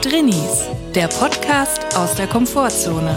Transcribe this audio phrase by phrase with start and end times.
[0.00, 3.16] Drinnies, der Podcast aus der Komfortzone.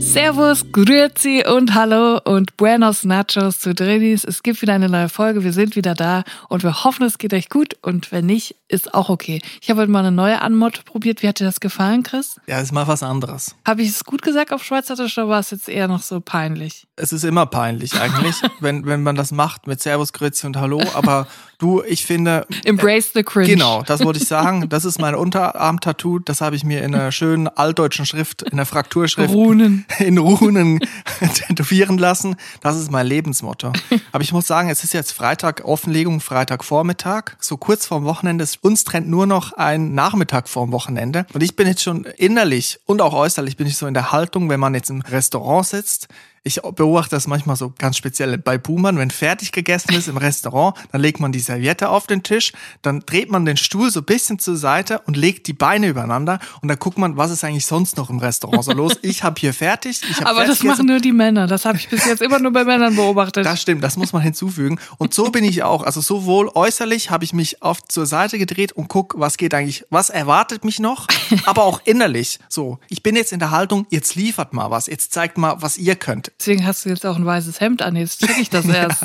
[0.00, 4.24] Servus, Grüezi und Hallo und Buenos Nachos zu Drinnies.
[4.24, 5.42] Es gibt wieder eine neue Folge.
[5.42, 7.78] Wir sind wieder da und wir hoffen, es geht euch gut.
[7.80, 9.40] Und wenn nicht, ist auch okay.
[9.62, 11.22] Ich habe heute mal eine neue Anmod probiert.
[11.22, 12.38] Wie hat dir das gefallen, Chris?
[12.46, 13.56] Ja, ist mal was anderes.
[13.66, 16.85] Habe ich es gut gesagt auf Schweizerdeutsch oder war es jetzt eher noch so peinlich?
[16.98, 20.80] Es ist immer peinlich eigentlich, wenn, wenn man das macht mit Servus, Grüezi und Hallo.
[20.94, 21.26] Aber
[21.58, 22.46] du, ich finde.
[22.64, 23.48] Embrace the cringe.
[23.48, 24.70] Genau, das wollte ich sagen.
[24.70, 26.20] Das ist mein Unterarm-Tattoo.
[26.20, 29.32] Das habe ich mir in einer schönen altdeutschen Schrift, in der Frakturschrift.
[29.32, 29.84] Runen.
[29.98, 30.80] In Runen
[31.34, 32.36] tätowieren lassen.
[32.62, 33.72] Das ist mein Lebensmotto.
[34.12, 37.36] Aber ich muss sagen, es ist jetzt Freitag, Offenlegung, Freitagvormittag.
[37.40, 38.46] So kurz vorm Wochenende.
[38.62, 41.26] Uns trennt nur noch ein Nachmittag vorm Wochenende.
[41.34, 44.48] Und ich bin jetzt schon innerlich und auch äußerlich bin ich so in der Haltung,
[44.48, 46.08] wenn man jetzt im Restaurant sitzt,
[46.46, 50.76] ich beobachte das manchmal so ganz speziell bei Boomern, wenn fertig gegessen ist im Restaurant,
[50.92, 54.04] dann legt man die Serviette auf den Tisch, dann dreht man den Stuhl so ein
[54.04, 57.66] bisschen zur Seite und legt die Beine übereinander und dann guckt man, was ist eigentlich
[57.66, 58.92] sonst noch im Restaurant so los.
[59.02, 60.00] Ich habe hier fertig.
[60.08, 61.48] Ich hab Aber das machen nur die Männer.
[61.48, 63.44] Das habe ich bis jetzt immer nur bei Männern beobachtet.
[63.44, 64.78] Das stimmt, das muss man hinzufügen.
[64.98, 65.82] Und so bin ich auch.
[65.82, 69.84] Also sowohl äußerlich habe ich mich oft zur Seite gedreht und guck, was geht eigentlich,
[69.90, 71.08] was erwartet mich noch,
[71.44, 72.38] aber auch innerlich.
[72.48, 75.76] So, ich bin jetzt in der Haltung, jetzt liefert mal was, jetzt zeigt mal, was
[75.76, 76.30] ihr könnt.
[76.38, 77.96] Deswegen hast du jetzt auch ein weißes Hemd an.
[77.96, 79.04] Jetzt check ich das erst.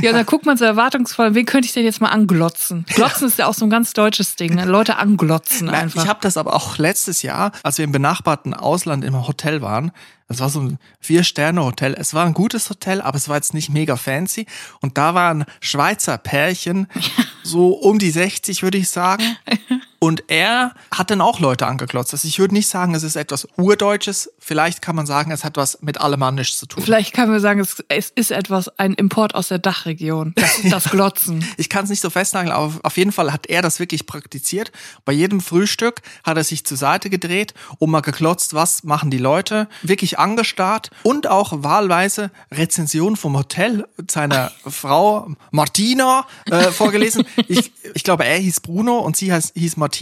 [0.00, 2.86] Ja, da guckt man so erwartungsvoll, wen könnte ich denn jetzt mal anglotzen?
[2.88, 4.64] Glotzen ist ja auch so ein ganz deutsches Ding, ne?
[4.64, 6.02] Leute anglotzen Nein, einfach.
[6.02, 9.92] Ich habe das aber auch letztes Jahr, als wir im benachbarten Ausland im Hotel waren.
[10.28, 11.94] Das war so ein Vier-Sterne-Hotel.
[11.98, 14.46] Es war ein gutes Hotel, aber es war jetzt nicht mega fancy.
[14.80, 16.88] Und da waren Schweizer Pärchen,
[17.42, 19.36] so um die 60, würde ich sagen.
[19.98, 22.12] Und er hat dann auch Leute angeklotzt.
[22.12, 24.30] Also ich würde nicht sagen, es ist etwas Urdeutsches.
[24.38, 26.82] Vielleicht kann man sagen, es hat was mit Alemannisch zu tun.
[26.82, 30.32] Vielleicht kann man sagen, es, es ist etwas, ein Import aus der Dachregion.
[30.36, 31.44] Das, das Glotzen.
[31.56, 34.72] Ich kann es nicht so festnageln, aber auf jeden Fall hat er das wirklich praktiziert.
[35.04, 39.18] Bei jedem Frühstück hat er sich zur Seite gedreht und mal geklotzt, was machen die
[39.18, 39.68] Leute.
[39.82, 47.24] Wirklich angestarrt und auch wahlweise Rezension vom Hotel seiner Frau Martina äh, vorgelesen.
[47.46, 49.93] Ich, ich glaube, er hieß Bruno und sie heißt, hieß Martina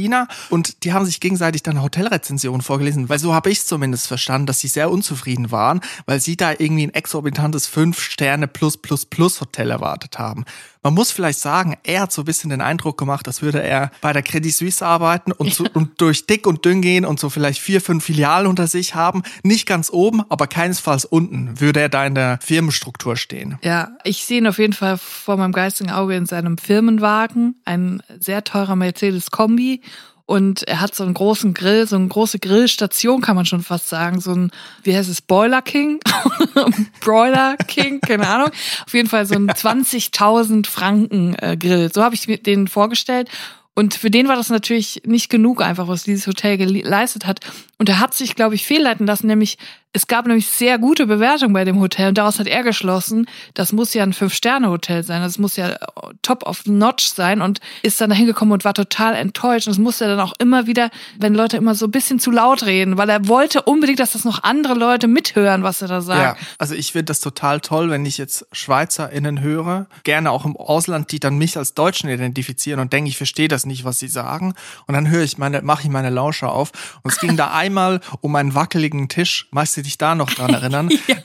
[0.51, 4.47] und die haben sich gegenseitig dann Hotelrezensionen vorgelesen, weil so habe ich es zumindest verstanden,
[4.47, 9.07] dass sie sehr unzufrieden waren, weil sie da irgendwie ein exorbitantes 5 Sterne plus plus
[9.07, 10.45] plus Hotel erwartet haben.
[10.85, 13.93] Man muss vielleicht sagen, er hat so ein bisschen den Eindruck gemacht, als würde er
[14.01, 17.31] bei der Credit Suisse arbeiten und, so, und durch dick und dünn gehen und so
[17.31, 19.23] vielleicht vier, fünf Filialen unter sich haben.
[19.45, 23.59] Nicht ganz oben, aber keinesfalls unten würde er da in der Firmenstruktur stehen.
[23.63, 28.03] Ja, ich sehe ihn auf jeden Fall vor meinem geistigen Auge in seinem Firmenwagen, ein
[28.19, 29.83] sehr teurer Mercedes-Kombi
[30.27, 33.89] und er hat so einen großen Grill, so eine große Grillstation, kann man schon fast
[33.89, 34.21] sagen.
[34.21, 34.51] So ein,
[34.83, 36.01] wie heißt es, Boiler King?
[37.01, 38.51] Broiler King, keine Ahnung.
[38.87, 41.91] Auf jeden Fall so ein 20.000 Franken äh, Grill.
[41.93, 43.29] So habe ich mir den vorgestellt.
[43.75, 47.41] Und für den war das natürlich nicht genug, einfach was dieses Hotel geleistet hat.
[47.79, 49.57] Und er hat sich, glaube ich, fehlleiten lassen, nämlich
[49.95, 53.73] es gab nämlich sehr gute Bewertungen bei dem Hotel und daraus hat er geschlossen, das
[53.73, 55.77] muss ja ein Fünf-Sterne-Hotel sein, das muss ja
[56.23, 59.67] top of the notch sein und ist dann da hingekommen und war total enttäuscht.
[59.67, 62.31] Und das musste er dann auch immer wieder, wenn Leute immer so ein bisschen zu
[62.31, 66.01] laut reden, weil er wollte unbedingt, dass das noch andere Leute mithören, was er da
[66.01, 66.41] sagt.
[66.41, 70.57] Ja, also ich finde das total toll, wenn ich jetzt SchweizerInnen höre, gerne auch im
[70.57, 74.09] Ausland, die dann mich als Deutschen identifizieren und denke, ich verstehe das nicht, was sie
[74.09, 74.55] sagen.
[74.87, 76.73] Und dann höre ich meine, mache ich meine Lauscher auf.
[77.03, 80.89] Und es ging da einmal um einen wackeligen Tisch, meistens dich da noch dran erinnern?
[81.07, 81.17] ja.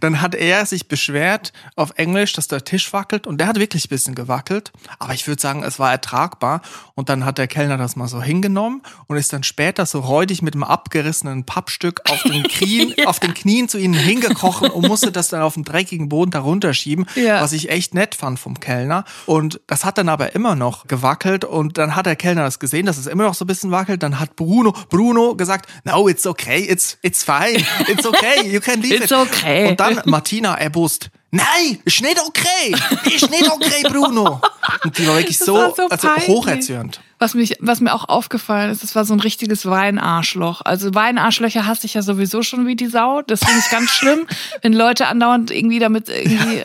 [0.00, 3.86] Dann hat er sich beschwert auf Englisch, dass der Tisch wackelt und der hat wirklich
[3.86, 4.72] ein bisschen gewackelt.
[4.98, 6.62] Aber ich würde sagen, es war ertragbar.
[6.94, 10.42] Und dann hat der Kellner das mal so hingenommen und ist dann später so räudig
[10.42, 13.06] mit einem abgerissenen Pappstück auf den Knien, ja.
[13.06, 16.74] auf den Knien zu ihnen hingekrochen und musste das dann auf dem dreckigen Boden darunter
[16.74, 17.40] schieben, ja.
[17.40, 19.04] was ich echt nett fand vom Kellner.
[19.26, 22.86] Und das hat dann aber immer noch gewackelt und dann hat der Kellner das gesehen,
[22.86, 24.02] dass es immer noch so ein bisschen wackelt.
[24.02, 28.80] Dann hat Bruno, Bruno gesagt, no, it's okay, it's, it's fine, it's okay, you can
[28.80, 29.12] leave It's it.
[29.12, 29.75] okay.
[29.76, 32.74] Dann Martina erbost, nein, ist nicht okay,
[33.14, 34.40] ist nicht okay, Bruno.
[34.84, 37.00] Und die war wirklich so, war so also hocherzürnt.
[37.18, 40.60] Was, mich, was mir auch aufgefallen ist, das war so ein richtiges Weinarschloch.
[40.62, 43.22] Also Weinarschlöcher hasse ich ja sowieso schon wie die Sau.
[43.22, 44.26] Das finde ich ganz schlimm,
[44.62, 46.62] wenn Leute andauernd irgendwie damit irgendwie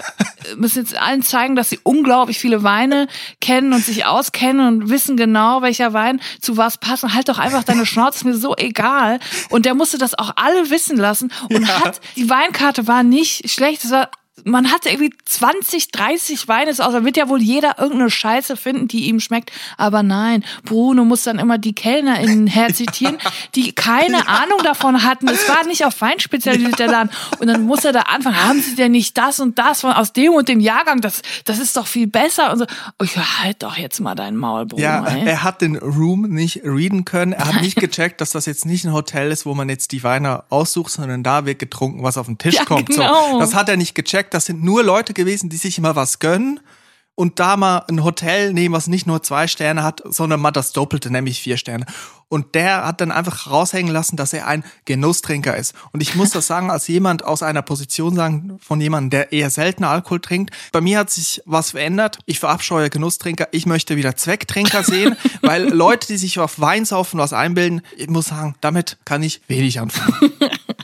[0.58, 3.08] müssen jetzt allen zeigen, dass sie unglaublich viele Weine
[3.40, 7.04] kennen und sich auskennen und wissen genau, welcher Wein zu was passt.
[7.04, 9.20] Und halt doch einfach deine Schnauze, mir so egal.
[9.50, 11.86] Und der musste das auch alle wissen lassen und Ja.
[11.86, 14.10] hat, die Weinkarte war nicht schlecht, es war
[14.46, 16.78] man hat irgendwie 20, 30 Weine aus.
[16.78, 19.52] Da wird ja wohl jeder irgendeine Scheiße finden, die ihm schmeckt.
[19.78, 23.18] Aber nein, Bruno muss dann immer die KellnerInnen herzitieren,
[23.56, 25.28] die keine Ahnung davon hatten.
[25.28, 27.12] Es war nicht auf Wein spezialisiert, der Laden.
[27.40, 30.14] Und dann muss er da anfangen, haben sie denn nicht das und das von aus
[30.14, 31.02] dem und dem Jahrgang?
[31.02, 32.52] Das, das ist doch viel besser.
[32.52, 32.66] Und so,
[33.00, 34.82] oh, ich halt doch jetzt mal deinen Maul, Bruno.
[34.82, 35.26] Ja, ey.
[35.28, 37.34] er hat den Room nicht readen können.
[37.34, 40.04] Er hat nicht gecheckt, dass das jetzt nicht ein Hotel ist, wo man jetzt die
[40.04, 42.88] Weine aussucht, sondern da wird getrunken, was auf den Tisch Ja, kommt.
[42.88, 43.34] genau.
[43.34, 44.31] So, das hat er nicht gecheckt.
[44.32, 46.60] Das sind nur Leute gewesen, die sich immer was gönnen
[47.16, 50.72] und da mal ein Hotel nehmen, was nicht nur zwei Sterne hat, sondern mal das
[50.72, 51.86] Doppelte, nämlich vier Sterne.
[52.30, 55.76] Und der hat dann einfach raushängen lassen, dass er ein Genusstrinker ist.
[55.92, 59.50] Und ich muss das sagen, als jemand aus einer Position sagen, von jemandem, der eher
[59.50, 60.56] selten Alkohol trinkt.
[60.72, 62.20] Bei mir hat sich was verändert.
[62.26, 63.50] Ich verabscheue Genusstrinker.
[63.52, 68.28] Ich möchte wieder Zwecktrinker sehen, weil Leute, die sich auf Weinsaufen was einbilden, ich muss
[68.28, 70.32] sagen, damit kann ich wenig anfangen.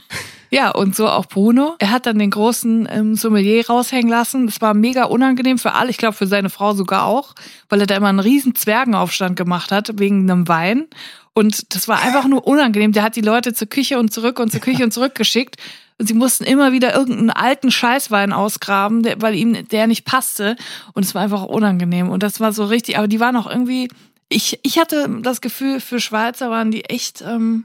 [0.50, 1.74] Ja, und so auch Bruno.
[1.78, 4.46] Er hat dann den großen ähm, Sommelier raushängen lassen.
[4.46, 7.34] Das war mega unangenehm für alle, ich glaube für seine Frau sogar auch,
[7.68, 10.86] weil er da immer einen riesen Zwergenaufstand gemacht hat wegen einem Wein.
[11.34, 12.92] Und das war einfach nur unangenehm.
[12.92, 15.56] Der hat die Leute zur Küche und zurück und zur Küche und zurück geschickt.
[15.98, 20.56] Und sie mussten immer wieder irgendeinen alten Scheißwein ausgraben, der, weil ihm der nicht passte.
[20.94, 22.08] Und es war einfach unangenehm.
[22.08, 23.88] Und das war so richtig, aber die waren auch irgendwie,
[24.28, 27.64] ich, ich hatte das Gefühl, für Schweizer waren die echt ähm,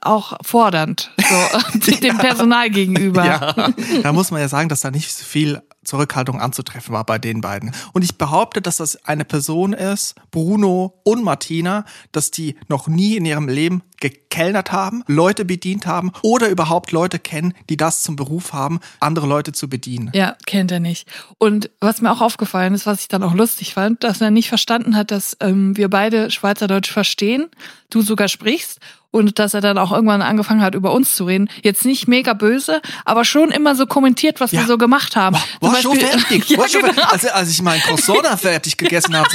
[0.00, 3.24] auch fordernd, so dem Personal gegenüber.
[3.24, 7.18] Ja, da muss man ja sagen, dass da nicht so viel Zurückhaltung anzutreffen war bei
[7.18, 7.72] den beiden.
[7.92, 13.16] Und ich behaupte, dass das eine Person ist, Bruno und Martina, dass die noch nie
[13.16, 18.16] in ihrem Leben gekellnert haben, Leute bedient haben oder überhaupt Leute kennen, die das zum
[18.16, 20.10] Beruf haben, andere Leute zu bedienen.
[20.14, 21.06] Ja, kennt er nicht.
[21.38, 24.48] Und was mir auch aufgefallen ist, was ich dann auch lustig fand, dass er nicht
[24.48, 27.46] verstanden hat, dass ähm, wir beide Schweizerdeutsch verstehen,
[27.90, 28.80] du sogar sprichst
[29.12, 31.48] und dass er dann auch irgendwann angefangen hat, über uns zu reden.
[31.62, 34.60] Jetzt nicht mega böse, aber schon immer so kommentiert, was Ja.
[34.60, 35.36] wir so gemacht haben.
[35.60, 36.48] War Zum schon Beispiel- fertig.
[36.50, 36.92] ja, war schon genau.
[36.94, 37.12] fertig.
[37.12, 39.28] Also, als ich mein Croissant da fertig gegessen habe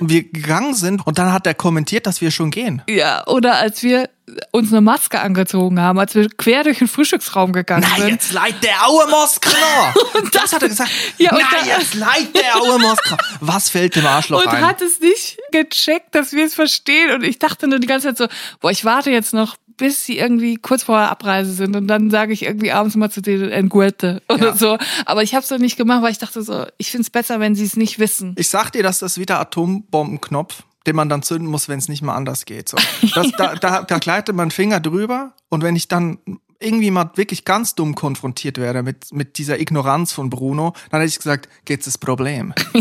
[0.00, 2.82] und wir gegangen sind und dann hat er kommentiert, dass wir schon gehen.
[2.88, 4.08] Ja, oder als wir
[4.50, 8.10] uns eine Maske angezogen haben, als wir quer durch den Frühstücksraum gegangen Nein, sind.
[8.10, 9.50] jetzt leid der Aue Moskra
[9.94, 10.30] noch.
[10.30, 10.90] Das hat er gesagt.
[11.18, 13.16] Ja, und Nein, jetzt leid der Aue Moskra.
[13.40, 14.66] Was fällt dem Arschloch und ein?
[14.66, 17.12] hat es nicht gecheckt, dass wir es verstehen.
[17.12, 18.26] Und ich dachte nur die ganze Zeit so,
[18.60, 21.74] boah, ich warte jetzt noch, bis sie irgendwie kurz vor der Abreise sind.
[21.76, 24.56] Und dann sage ich irgendwie abends mal zu denen Enguete oder Ja.
[24.56, 24.78] so.
[25.06, 27.40] Aber ich habe es noch nicht gemacht, weil ich dachte so, ich finde es besser,
[27.40, 28.34] wenn sie es nicht wissen.
[28.38, 32.02] Ich sag dir, dass das wieder Atombombenknopf, den man dann zünden muss, wenn es nicht
[32.02, 32.68] mehr anders geht.
[32.68, 32.76] So.
[33.14, 36.18] Das, da, da, da gleitet man Finger drüber und wenn ich dann
[36.62, 41.10] irgendwie mal wirklich ganz dumm konfrontiert werde mit, mit dieser Ignoranz von Bruno, dann hätte
[41.10, 42.54] ich gesagt, geht's das Problem.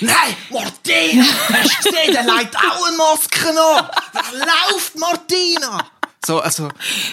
[0.00, 1.24] Nein, Martina!
[1.48, 3.90] Hast du gesehen, der leidet auch Maske noch!
[4.12, 5.97] Da läuft Martina!
[6.24, 6.68] So, also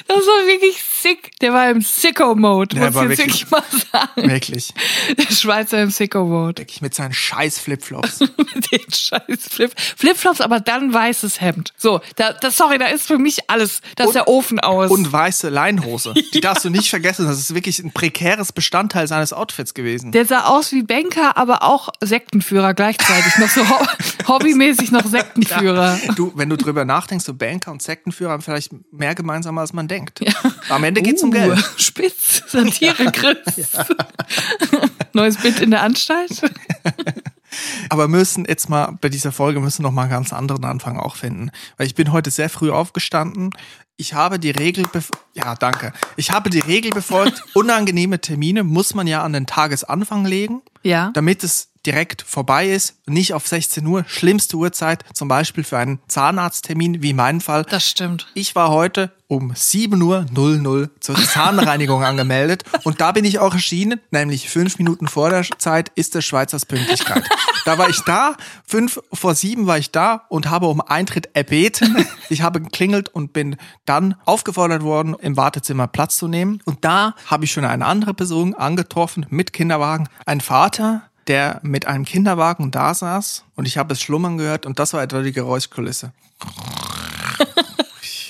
[0.08, 1.32] Das war wirklich sick.
[1.40, 4.30] Der war im Sicko-Mode, muss ich jetzt wirklich- wirklich mal sagen.
[4.30, 4.74] wirklich,
[5.18, 6.62] Der Schweizer im Sicko-Mode.
[6.64, 8.20] wirklich mit seinen scheiß Flipflops.
[8.56, 11.74] Mit den scheiß Flip Flipflops, aber dann weißes Hemd.
[11.78, 13.82] So, da, das, sorry, da ist für mich alles.
[13.96, 14.90] Da ist der Ofen aus.
[14.90, 16.14] Und weiße Leinhose.
[16.34, 17.26] Die darfst du nicht vergessen.
[17.28, 20.12] Das ist wirklich ein prekäres Bestandteil seines Outfits gewesen.
[20.14, 23.38] Der sah aus wie Banker, aber auch Sektenführer gleichzeitig.
[23.38, 23.86] Noch so ho
[24.28, 26.00] hobbymäßig noch Sektenführer.
[26.16, 29.88] Du, wenn du drüber nachdenkst, so Banker und Sektenführer haben vielleicht mehr gemeinsam, als man
[29.88, 30.22] denkt.
[30.70, 31.64] Am Ende geht's um Uh, Geld.
[31.78, 33.72] Spitz, Satire, Chris.
[35.14, 36.42] Neues Bild in der Anstalt.
[37.90, 41.16] Aber müssen jetzt mal bei dieser Folge müssen noch mal einen ganz anderen Anfang auch
[41.16, 43.52] finden, weil ich bin heute sehr früh aufgestanden.
[43.98, 44.86] Ich habe die Regel
[45.34, 45.94] ja, danke.
[46.18, 51.12] Ich habe die Regel befolgt, unangenehme Termine muss man ja an den Tagesanfang legen, Ja.
[51.14, 56.00] damit es direkt vorbei ist, nicht auf 16 Uhr, schlimmste Uhrzeit, zum Beispiel für einen
[56.08, 57.64] Zahnarzttermin, wie in meinem Fall.
[57.70, 58.28] Das stimmt.
[58.34, 64.00] Ich war heute um 7.00 Uhr zur Zahnreinigung angemeldet und da bin ich auch erschienen,
[64.12, 67.24] nämlich fünf Minuten vor der Zeit ist des Schweizers Pünktlichkeit.
[67.66, 72.06] Da war ich da, fünf vor sieben war ich da und habe um Eintritt erbeten.
[72.30, 76.62] Ich habe geklingelt und bin dann aufgefordert worden, im Wartezimmer Platz zu nehmen.
[76.66, 80.10] Und da habe ich schon eine andere Person angetroffen mit Kinderwagen.
[80.26, 84.80] Ein Vater, der mit einem Kinderwagen da saß und ich habe es schlummern gehört und
[84.80, 86.12] das war etwa die Geräuschkulisse.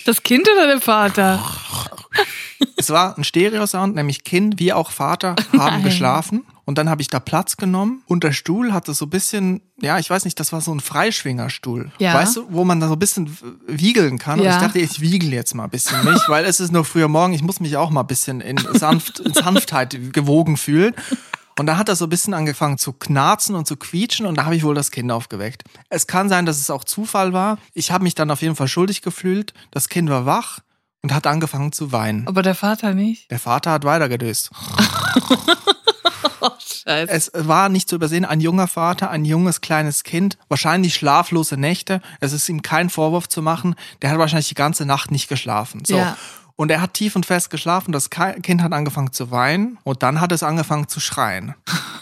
[0.05, 1.43] Das Kind oder der Vater?
[2.77, 5.83] Es war ein Stereosound, nämlich Kind wie auch Vater haben Nein.
[5.83, 6.45] geschlafen.
[6.67, 9.99] Und dann habe ich da Platz genommen und der Stuhl hatte so ein bisschen, ja,
[9.99, 11.91] ich weiß nicht, das war so ein Freischwingerstuhl.
[11.99, 12.15] Ja.
[12.15, 13.37] Weißt du, wo man da so ein bisschen
[13.67, 14.39] wiegeln kann.
[14.39, 14.55] Und Ja.
[14.55, 17.33] ich dachte, ich wiegel jetzt mal ein bisschen mich, weil es ist noch früher Morgen,
[17.33, 20.95] ich muss mich auch mal ein bisschen in, sanft, in Sanftheit gewogen fühlen.
[21.57, 24.45] Und da hat er so ein bisschen angefangen zu knarzen und zu quietschen und da
[24.45, 25.63] habe ich wohl das Kind aufgeweckt.
[25.89, 27.57] Es kann sein, dass es auch Zufall war.
[27.73, 29.53] Ich habe mich dann auf jeden Fall schuldig gefühlt.
[29.71, 30.59] Das Kind war wach
[31.01, 32.27] und hat angefangen zu weinen.
[32.27, 33.31] Aber der Vater nicht.
[33.31, 34.51] Der Vater hat weitergedöst.
[36.87, 37.11] Scheiße.
[37.11, 42.01] Es war nicht zu übersehen, ein junger Vater, ein junges kleines Kind, wahrscheinlich schlaflose Nächte.
[42.19, 43.75] Es ist ihm kein Vorwurf zu machen.
[44.01, 45.83] Der hat wahrscheinlich die ganze Nacht nicht geschlafen.
[45.85, 45.97] So.
[45.97, 46.17] Ja.
[46.57, 47.91] Und er hat tief und fest geschlafen.
[47.91, 51.53] Das Ki- Kind hat angefangen zu weinen und dann hat es angefangen zu schreien.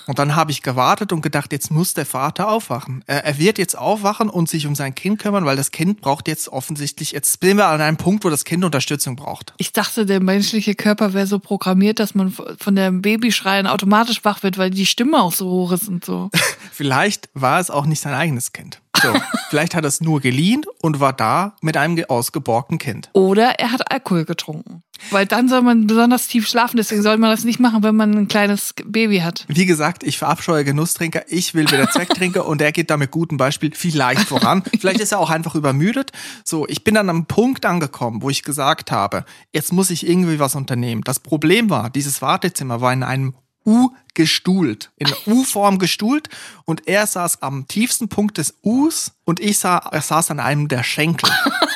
[0.06, 3.04] Und dann habe ich gewartet und gedacht, jetzt muss der Vater aufwachen.
[3.08, 6.28] Er, er wird jetzt aufwachen und sich um sein Kind kümmern, weil das Kind braucht
[6.28, 9.54] jetzt offensichtlich, jetzt sind wir an einem Punkt, wo das Kind Unterstützung braucht.
[9.58, 14.44] Ich dachte, der menschliche Körper wäre so programmiert, dass man von dem Babyschreien automatisch wach
[14.44, 16.30] wird, weil die Stimme auch so hoch ist und so.
[16.72, 18.82] Vielleicht war es auch nicht sein eigenes Kind.
[19.04, 19.14] So,
[19.50, 23.10] vielleicht hat er es nur geliehen und war da mit einem ge- ausgeborgten Kind.
[23.14, 24.82] Oder er hat Alkohol getrunken.
[25.12, 28.14] Weil dann soll man besonders tief schlafen, deswegen soll man das nicht machen, wenn man
[28.16, 29.44] ein kleines Baby hat.
[29.50, 33.38] Wie gesagt, ich verabscheue Genusstrinker, ich will wieder Zwecktrinker und er geht da mit gutem
[33.38, 34.64] Beispiel vielleicht voran.
[34.80, 36.12] Vielleicht ist er auch einfach übermüdet.
[36.46, 40.40] So, ich bin dann am Punkt angekommen, wo ich gesagt habe, jetzt muss ich irgendwie
[40.40, 41.02] was unternehmen.
[41.04, 43.34] Das Problem war, dieses Wartezimmer war in einem
[43.66, 46.30] U gestuhlt, in U-Form gestuhlt
[46.66, 50.84] und er saß am tiefsten Punkt des Us und ich er saß an einem der
[50.84, 51.30] Schenkel.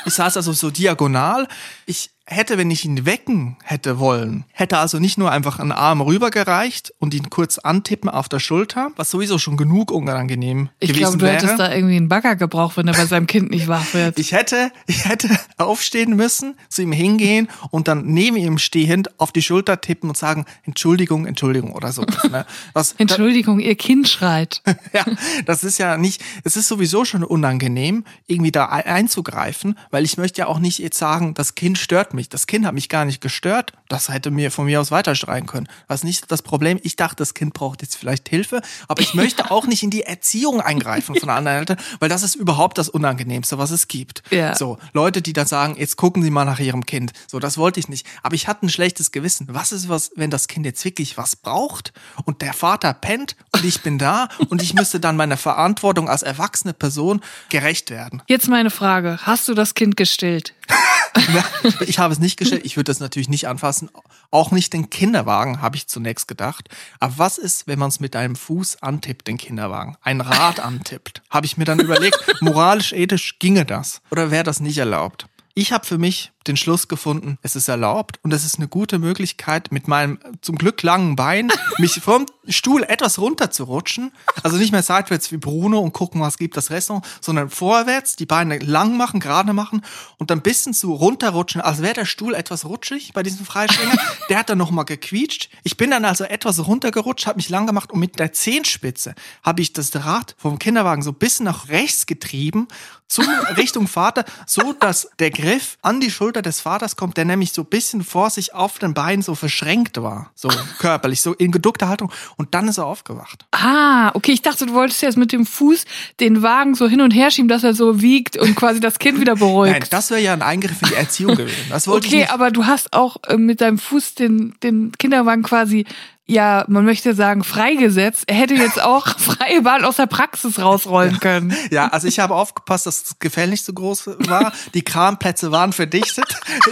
[0.05, 1.47] Ich saß also so diagonal.
[1.85, 6.01] Ich hätte, wenn ich ihn wecken hätte wollen, hätte also nicht nur einfach einen Arm
[6.01, 10.99] rübergereicht und ihn kurz antippen auf der Schulter, was sowieso schon genug unangenehm Ich gewesen
[11.03, 11.35] glaube, du wäre.
[11.37, 14.19] hättest da irgendwie einen Bagger gebraucht, wenn er bei seinem Kind nicht wach wird.
[14.19, 19.31] Ich hätte, ich hätte aufstehen müssen, zu ihm hingehen und dann neben ihm stehend auf
[19.31, 22.03] die Schulter tippen und sagen, Entschuldigung, Entschuldigung oder so.
[22.29, 22.45] Ne?
[22.73, 24.61] Was, Entschuldigung, ihr Kind schreit.
[24.93, 25.05] ja,
[25.45, 30.17] das ist ja nicht, es ist sowieso schon unangenehm, irgendwie da ein- einzugreifen, weil ich
[30.17, 32.16] möchte ja auch nicht jetzt sagen, das Kind stört mich.
[32.29, 33.73] Das Kind hat mich gar nicht gestört.
[33.87, 35.67] Das hätte mir von mir aus weiterstreien können.
[35.87, 36.79] Das ist nicht das Problem.
[36.83, 40.03] Ich dachte, das Kind braucht jetzt vielleicht Hilfe, aber ich möchte auch nicht in die
[40.03, 44.23] Erziehung eingreifen von einer anderen Eltern, weil das ist überhaupt das Unangenehmste, was es gibt.
[44.31, 44.55] Ja.
[44.55, 47.13] So, Leute, die dann sagen, jetzt gucken Sie mal nach Ihrem Kind.
[47.27, 48.05] So, das wollte ich nicht.
[48.23, 49.47] Aber ich hatte ein schlechtes Gewissen.
[49.51, 51.93] Was ist was, wenn das Kind jetzt wirklich was braucht
[52.25, 56.23] und der Vater pennt und ich bin da und ich müsste dann meiner Verantwortung als
[56.23, 58.21] erwachsene Person gerecht werden.
[58.27, 59.19] Jetzt meine Frage.
[59.23, 60.53] Hast du das Kind gestillt?
[61.81, 62.65] Ich habe es nicht gestellt.
[62.65, 63.89] Ich würde das natürlich nicht anfassen.
[64.31, 66.69] Auch nicht den Kinderwagen, habe ich zunächst gedacht.
[66.99, 69.97] Aber was ist, wenn man es mit einem Fuß antippt, den Kinderwagen?
[70.01, 71.21] Ein Rad antippt?
[71.29, 74.01] Habe ich mir dann überlegt, moralisch, ethisch ginge das?
[74.11, 75.27] Oder wäre das nicht erlaubt?
[75.57, 78.99] Ich habe für mich den Schluss gefunden, es ist erlaubt und es ist eine gute
[78.99, 84.11] Möglichkeit, mit meinem zum Glück langen Bein mich vom Stuhl etwas runterzurutschen.
[84.43, 88.27] Also nicht mehr seitwärts wie Bruno und gucken, was gibt das Restaurant, sondern vorwärts, die
[88.27, 89.81] Beine lang machen, gerade machen
[90.19, 93.97] und dann ein bisschen zu runterrutschen, als wäre der Stuhl etwas rutschig bei diesem Freischwinger.
[94.29, 95.49] Der hat dann nochmal gequietscht.
[95.63, 99.61] Ich bin dann also etwas runtergerutscht, habe mich lang gemacht und mit der Zehenspitze habe
[99.61, 102.67] ich das Rad vom Kinderwagen so ein bisschen nach rechts getrieben,
[103.07, 103.25] zum
[103.57, 107.63] Richtung Vater, so dass der Griff an die Schulter des Vaters kommt, der nämlich so
[107.63, 110.49] ein bisschen vor sich auf den Beinen so verschränkt war, so
[110.79, 113.45] körperlich, so in geduckter Haltung und dann ist er aufgewacht.
[113.51, 115.85] Ah, okay, ich dachte, du wolltest jetzt mit dem Fuß
[116.19, 119.19] den Wagen so hin und her schieben, dass er so wiegt und quasi das Kind
[119.19, 119.79] wieder beruhigt.
[119.79, 121.65] Nein, das wäre ja ein Eingriff in die Erziehung gewesen.
[121.69, 125.43] Das wollte ich okay, aber du hast auch äh, mit deinem Fuß den, den Kinderwagen
[125.43, 125.85] quasi,
[126.27, 128.23] ja, man möchte sagen, freigesetzt.
[128.27, 131.53] Er hätte jetzt auch freie Bahn aus der Praxis rausrollen können.
[131.71, 134.51] Ja, also ich habe aufgepasst, dass das Gefäll nicht so groß war.
[134.73, 136.25] Die Kramplätze waren verdichtet.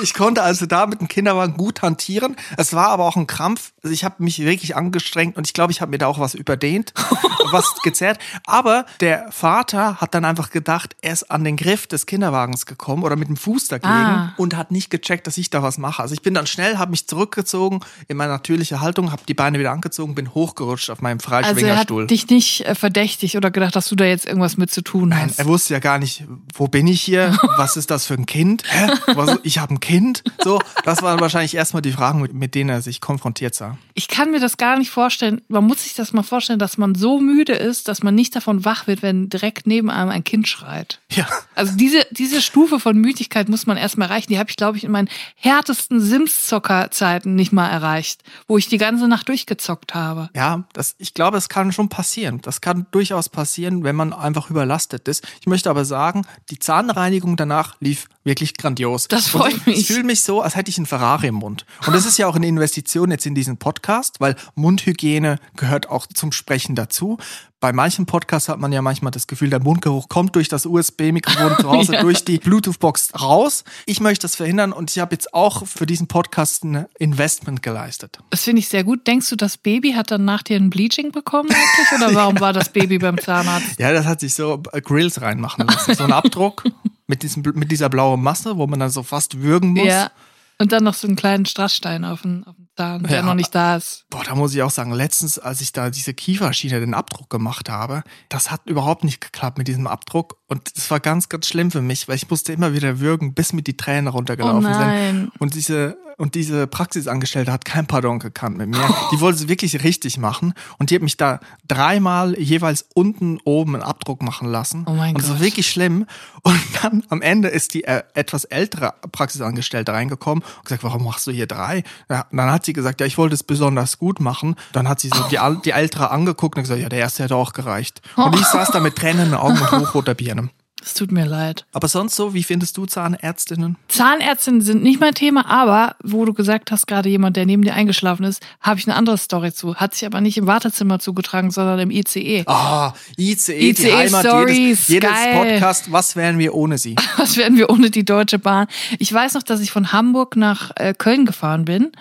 [0.03, 2.35] Ich konnte also da mit dem Kinderwagen gut hantieren.
[2.57, 3.71] Es war aber auch ein Krampf.
[3.81, 6.33] Also ich habe mich wirklich angestrengt und ich glaube, ich habe mir da auch was
[6.35, 6.93] überdehnt,
[7.51, 8.19] was gezerrt.
[8.45, 13.03] Aber der Vater hat dann einfach gedacht, er ist an den Griff des Kinderwagens gekommen
[13.03, 14.33] oder mit dem Fuß dagegen Ah.
[14.37, 16.01] und hat nicht gecheckt, dass ich da was mache.
[16.01, 19.44] Also ich bin dann schnell, habe mich zurückgezogen in meine natürliche Haltung, habe die Beine
[19.53, 22.07] wieder angezogen, bin hochgerutscht auf meinem Also er hat Freischwingerstuhl.
[22.07, 25.29] dich nicht äh, verdächtigt oder gedacht, dass du da jetzt irgendwas mit zu tun Nein,
[25.29, 25.39] hast.
[25.39, 26.23] er wusste ja gar nicht,
[26.53, 27.37] wo bin ich hier?
[27.57, 28.63] Was ist das für ein Kind?
[28.67, 28.89] Hä?
[29.13, 30.23] Was, ich habe ein Kind?
[30.43, 33.77] So, das waren wahrscheinlich erstmal die Fragen, mit, mit denen er sich konfrontiert sah.
[33.93, 35.41] Ich kann mir das gar nicht vorstellen.
[35.47, 38.65] Man muss sich das mal vorstellen, dass man so müde ist, dass man nicht davon
[38.65, 40.99] wach wird, wenn direkt neben einem ein Kind schreit.
[41.11, 44.27] Ja, Also diese, diese Stufe von Müdigkeit muss man erstmal erreichen.
[44.29, 48.77] Die habe ich, glaube ich, in meinen härtesten Sims-Zocker-Zeiten nicht mal erreicht, wo ich die
[48.77, 50.29] ganze Nacht durchgezockt habe.
[50.33, 52.39] ja, das, ich glaube, es kann schon passieren.
[52.41, 55.27] Das kann durchaus passieren, wenn man einfach überlastet ist.
[55.41, 59.09] Ich möchte aber sagen, die Zahnreinigung danach lief wirklich grandios.
[59.09, 59.79] Das Und freut mich.
[59.79, 61.65] Ich fühle mich so, als hätte ich einen Ferrari im Mund.
[61.85, 66.07] Und das ist ja auch eine Investition jetzt in diesen Podcast, weil Mundhygiene gehört auch
[66.07, 67.17] zum Sprechen dazu.
[67.61, 71.55] Bei manchen Podcasts hat man ja manchmal das Gefühl, der Mundgeruch kommt durch das USB-Mikrofon
[71.59, 72.01] zu Hause, Ja.
[72.01, 73.63] durch die Bluetooth-Box raus.
[73.85, 78.19] Ich möchte das verhindern und ich habe jetzt auch für diesen Podcast ein Investment geleistet.
[78.29, 79.07] Das finde ich sehr gut.
[79.07, 82.01] Denkst du, das Baby hat dann nach dir ein Bleaching bekommen eigentlich?
[82.03, 83.65] Oder warum war das Baby beim Zahnarzt?
[83.79, 85.95] Ja, das hat sich so äh, Grills reinmachen lassen.
[85.95, 86.63] So ein Abdruck
[87.07, 89.87] mit, diesem, mit dieser blauen Masse, wo man dann so fast würgen muss.
[89.87, 90.11] Ja.
[90.57, 93.21] Und dann noch so einen kleinen Strassstein auf dem, auf dem Zahn, der Ja.
[93.23, 94.05] noch nicht da ist.
[94.09, 97.69] Boah, da muss ich auch sagen, letztens, als ich da diese Kieferschiene, den Abdruck gemacht
[97.69, 100.37] habe, das hat überhaupt nicht geklappt mit diesem Abdruck.
[100.47, 103.51] Und das war ganz, ganz schlimm für mich, weil ich musste immer wieder würgen, bis
[103.51, 104.77] mir die Tränen Oh runtergelaufen sind.
[104.79, 105.31] nein.
[105.39, 108.87] Und diese, und diese Praxisangestellte hat kein Pardon gekannt mit mir.
[109.11, 110.53] Die wollte es wirklich richtig machen.
[110.77, 114.85] Und die hat mich da dreimal jeweils unten oben einen Abdruck machen lassen.
[114.87, 115.45] Oh mein und das war Gott.
[115.45, 116.05] wirklich schlimm.
[116.43, 121.27] Und dann am Ende ist die äh, etwas ältere Praxisangestellte reingekommen und gesagt, warum machst
[121.27, 121.83] du hier drei?
[122.09, 124.55] Ja, dann hat sie gesagt, ja, ich wollte es besonders gut machen.
[124.71, 127.53] Dann hat sie so die, die ältere angeguckt und gesagt, ja, der erste hätte auch
[127.53, 128.01] gereicht.
[128.15, 130.49] Und ich saß da mit Tränen in den Augen und hochroter Birne.
[130.85, 131.65] Es tut mir leid.
[131.73, 133.75] Aber sonst so, wie findest du Zahnärztinnen?
[133.87, 137.73] Zahnärztinnen sind nicht mein Thema, aber wo du gesagt hast, gerade jemand, der neben dir
[137.73, 139.75] eingeschlafen ist, habe ich eine andere Story zu.
[139.75, 142.43] Hat sich aber nicht im Wartezimmer zugetragen, sondern im ICE.
[142.45, 145.33] Ah, ICE, die ICE Heimat Stories, jedes, jedes geil.
[145.33, 145.91] Podcast.
[145.91, 146.95] Was wären wir ohne sie?
[147.17, 148.67] Was werden wir ohne die Deutsche Bahn?
[148.99, 151.93] Ich weiß noch, dass ich von Hamburg nach äh, Köln gefahren bin.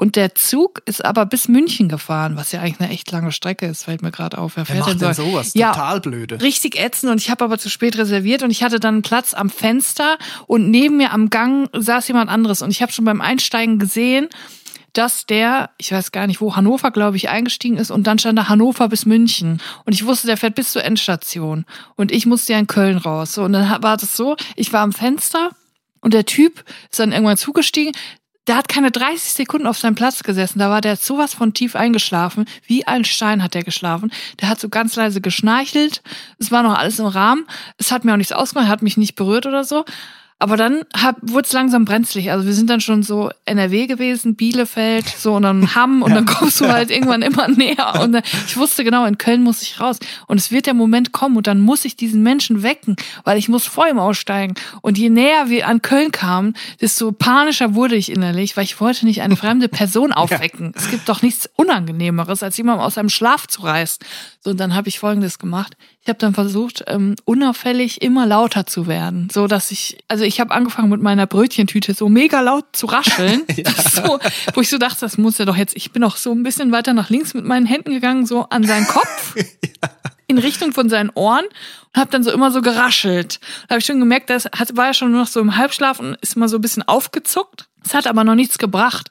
[0.00, 3.66] Und der Zug ist aber bis München gefahren, was ja eigentlich eine echt lange Strecke
[3.66, 4.56] ist, fällt mir gerade auf.
[4.56, 5.24] Wer Wer fährt macht denn so?
[5.24, 5.52] sowas?
[5.52, 6.40] Ja, Total blöde.
[6.40, 9.34] richtig ätzend und ich habe aber zu spät reserviert und ich hatte dann einen Platz
[9.34, 10.16] am Fenster
[10.46, 14.30] und neben mir am Gang saß jemand anderes und ich habe schon beim Einsteigen gesehen,
[14.94, 18.38] dass der, ich weiß gar nicht wo, Hannover, glaube ich, eingestiegen ist und dann stand
[18.38, 21.66] da Hannover bis München und ich wusste, der fährt bis zur Endstation
[21.96, 23.34] und ich musste ja in Köln raus.
[23.34, 25.50] So, und dann war das so, ich war am Fenster
[26.00, 27.92] und der Typ ist dann irgendwann zugestiegen.
[28.50, 30.58] Der hat keine 30 Sekunden auf seinem Platz gesessen.
[30.58, 32.46] Da war der sowas von tief eingeschlafen.
[32.66, 34.10] Wie ein Stein hat der geschlafen.
[34.40, 36.02] Der hat so ganz leise geschnarchelt.
[36.40, 37.46] Es war noch alles im Rahmen.
[37.78, 39.84] Es hat mir auch nichts ausgemacht, hat mich nicht berührt oder so.
[40.42, 40.84] Aber dann
[41.20, 42.32] wurde es langsam brenzlig.
[42.32, 46.24] Also wir sind dann schon so NRW gewesen, Bielefeld, so und dann Hamm und dann
[46.24, 48.00] kommst du halt irgendwann immer näher.
[48.00, 49.98] Und dann, ich wusste genau, in Köln muss ich raus.
[50.28, 53.50] Und es wird der Moment kommen und dann muss ich diesen Menschen wecken, weil ich
[53.50, 54.54] muss vor ihm aussteigen.
[54.80, 59.04] Und je näher wir an Köln kamen, desto panischer wurde ich innerlich, weil ich wollte
[59.04, 60.72] nicht eine fremde Person aufwecken.
[60.74, 63.98] Es gibt doch nichts Unangenehmeres, als jemanden aus seinem Schlaf zu reißen.
[64.42, 65.76] So, und dann habe ich Folgendes gemacht.
[66.02, 70.40] Ich habe dann versucht, ähm, unauffällig immer lauter zu werden, so dass ich, also ich
[70.40, 73.42] habe angefangen mit meiner Brötchentüte so mega laut zu rascheln,
[73.92, 74.18] so,
[74.54, 75.76] wo ich so dachte, das muss ja doch jetzt.
[75.76, 78.64] Ich bin auch so ein bisschen weiter nach links mit meinen Händen gegangen, so an
[78.64, 79.34] seinen Kopf.
[80.26, 81.44] In Richtung von seinen Ohren
[81.92, 83.40] und habe dann so immer so geraschelt.
[83.66, 86.16] Da habe ich schon gemerkt, das war ja schon nur noch so im Halbschlaf und
[86.20, 87.69] ist mal so ein bisschen aufgezuckt.
[87.84, 89.10] Es hat aber noch nichts gebracht.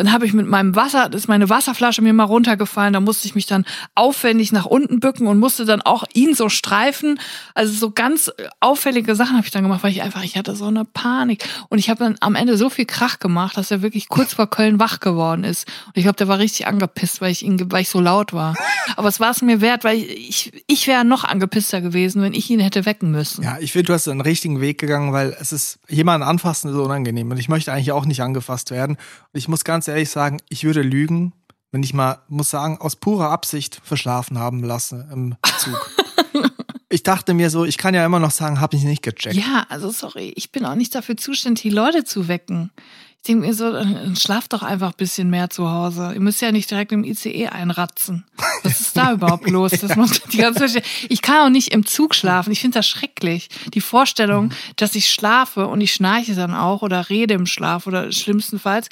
[0.00, 2.94] Dann habe ich mit meinem Wasser, ist meine Wasserflasche mir mal runtergefallen.
[2.94, 6.48] Da musste ich mich dann aufwendig nach unten bücken und musste dann auch ihn so
[6.48, 7.20] streifen.
[7.54, 10.64] Also so ganz auffällige Sachen habe ich dann gemacht, weil ich einfach, ich hatte so
[10.64, 11.44] eine Panik.
[11.68, 14.48] Und ich habe dann am Ende so viel Krach gemacht, dass er wirklich kurz vor
[14.48, 15.68] Köln wach geworden ist.
[15.88, 18.54] Und ich glaube, der war richtig angepisst, weil ich ihn, weil ich so laut war.
[18.96, 22.48] Aber es war es mir wert, weil ich, ich wäre noch angepisster gewesen, wenn ich
[22.48, 23.44] ihn hätte wecken müssen.
[23.44, 26.76] Ja, ich finde, du hast einen richtigen Weg gegangen, weil es ist, jemanden anfassen ist
[26.76, 28.96] unangenehm und ich möchte eigentlich auch nicht angefasst werden.
[28.96, 31.32] Und ich muss ganz ehrlich sagen, ich würde lügen,
[31.72, 35.90] wenn ich mal, muss sagen, aus purer Absicht verschlafen haben lasse im Zug.
[36.88, 39.36] ich dachte mir so, ich kann ja immer noch sagen, habe ich nicht gecheckt.
[39.36, 42.70] Ja, also sorry, ich bin auch nicht dafür zuständig, die Leute zu wecken.
[43.22, 43.70] Ich denke mir so,
[44.18, 46.12] schlaft doch einfach ein bisschen mehr zu Hause.
[46.14, 48.24] Ihr müsst ja nicht direkt im ICE einratzen.
[48.62, 49.72] Was ist da überhaupt los?
[49.72, 52.50] Das muss die ganze ich kann auch nicht im Zug schlafen.
[52.50, 53.50] Ich finde das schrecklich.
[53.74, 58.10] Die Vorstellung, dass ich schlafe und ich schnarche dann auch oder rede im Schlaf oder
[58.10, 58.88] schlimmstenfalls,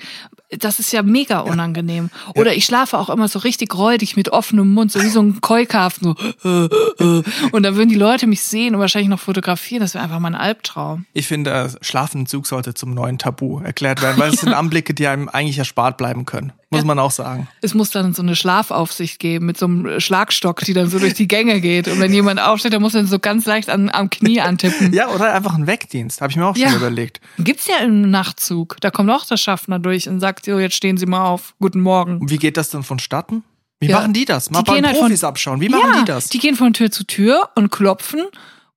[0.51, 2.11] das ist ja mega unangenehm.
[2.35, 5.41] Oder ich schlafe auch immer so richtig räudig mit offenem Mund, so wie so ein
[5.41, 6.15] Keukarpfen.
[6.43, 6.69] So.
[7.53, 9.81] Und dann würden die Leute mich sehen und wahrscheinlich noch fotografieren.
[9.81, 11.05] Das wäre einfach mein Albtraum.
[11.13, 14.53] Ich finde, äh, Schlafen im Zug sollte zum neuen Tabu erklärt werden, weil es sind
[14.55, 16.53] Anblicke, die einem eigentlich erspart bleiben können.
[16.71, 17.49] Muss man auch sagen.
[17.63, 21.15] Es muss dann so eine Schlafaufsicht geben mit so einem Schlagstock, die dann so durch
[21.15, 21.89] die Gänge geht.
[21.89, 24.93] Und wenn jemand aufsteht, dann muss er so ganz leicht an, am Knie antippen.
[24.99, 26.69] Ja, oder einfach ein Wegdienst, habe ich mir auch Ja.
[26.69, 27.21] schon überlegt.
[27.39, 28.77] Gibt's ja im Nachtzug.
[28.83, 31.55] Da kommt auch der Schaffner durch und sagt, so, jetzt stehen Sie mal auf.
[31.59, 32.19] Guten Morgen.
[32.19, 33.45] Und wie geht das dann vonstatten?
[33.81, 34.01] Wie Ja.
[34.01, 34.51] machen die das?
[34.51, 35.61] Mal Die bei den halt von- Profis abschauen.
[35.63, 36.29] Wie machen ja, die das?
[36.29, 38.25] Die gehen von Tür zu Tür und klopfen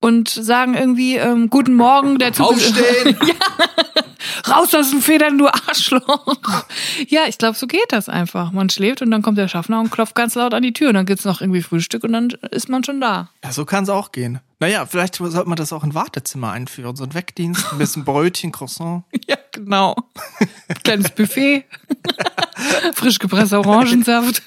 [0.01, 3.15] und sagen irgendwie, ähm, guten Morgen, der Zug ist- Aufstehen!
[4.47, 6.35] Raus aus den Federn, du Arschloch.
[7.07, 8.51] Ja, ich glaube, so geht das einfach.
[8.51, 10.89] Man schläft und dann kommt der Schaffner und klopft ganz laut an die Tür.
[10.89, 13.29] Und dann gibt's noch irgendwie Frühstück und dann ist man schon da.
[13.43, 14.39] Ja, so kann es auch gehen.
[14.59, 16.95] Naja, vielleicht sollte man das auch in Wartezimmer einführen.
[16.95, 19.03] So ein Wegdienst, ein bisschen Brötchen, Croissant.
[19.27, 19.95] Ja, genau.
[20.83, 21.65] Kleines Buffet.
[22.95, 24.41] Frisch gepresster Orangensaft.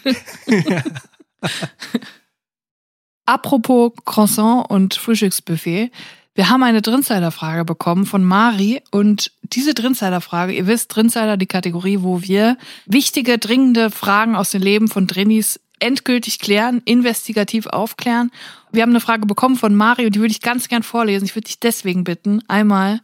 [3.26, 5.90] Apropos Croissant und Frühstücksbuffet.
[6.34, 11.98] Wir haben eine Drinsider-Frage bekommen von Mari und diese Drinsider-Frage, ihr wisst, Drinsider, die Kategorie,
[12.00, 18.32] wo wir wichtige, dringende Fragen aus dem Leben von Drinnies endgültig klären, investigativ aufklären.
[18.72, 21.24] Wir haben eine Frage bekommen von Mari und die würde ich ganz gern vorlesen.
[21.24, 23.00] Ich würde dich deswegen bitten, einmal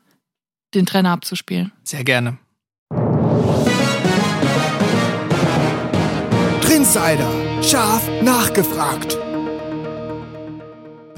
[0.74, 1.72] den Trainer abzuspielen.
[1.84, 2.38] Sehr gerne.
[6.62, 9.18] Drinsider, scharf nachgefragt.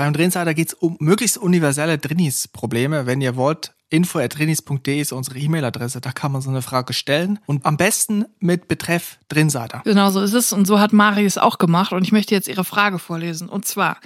[0.02, 3.06] Beim Drinsider geht es um möglichst universelle Drinis-Probleme.
[3.06, 6.00] Wenn ihr wollt, info.drinis.de ist unsere E-Mail-Adresse.
[6.00, 7.38] Da kann man so eine Frage stellen.
[7.46, 9.82] Und am besten mit Betreff Drinsider.
[9.84, 10.52] Genau so ist es.
[10.52, 11.92] Und so hat Mari es auch gemacht.
[11.92, 13.48] Und ich möchte jetzt ihre Frage vorlesen.
[13.48, 13.98] Und zwar,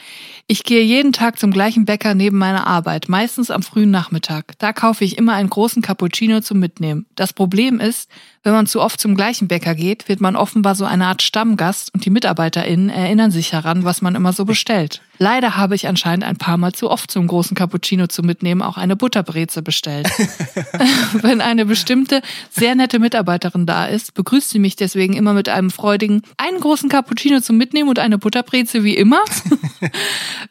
[0.46, 4.52] ich gehe jeden Tag zum gleichen Bäcker neben meiner Arbeit, meistens am frühen Nachmittag.
[4.58, 7.06] Da kaufe ich immer einen großen Cappuccino zum Mitnehmen.
[7.14, 8.10] Das Problem ist,
[8.42, 11.94] wenn man zu oft zum gleichen Bäcker geht, wird man offenbar so eine Art Stammgast
[11.94, 15.00] und die MitarbeiterInnen erinnern sich heran, was man immer so bestellt.
[15.18, 18.76] Leider habe ich anscheinend ein paar Mal zu oft zum großen Cappuccino zum Mitnehmen auch
[18.76, 20.08] eine Butterbreze bestellt.
[21.22, 25.70] wenn eine bestimmte, sehr nette Mitarbeiterin da ist, begrüßt sie mich deswegen immer mit einem
[25.70, 29.20] freudigen, einen großen Cappuccino zum Mitnehmen und eine Butterbreze wie immer.